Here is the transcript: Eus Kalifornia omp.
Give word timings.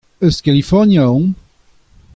Eus 0.19 0.41
Kalifornia 0.41 1.05
omp. 1.11 1.35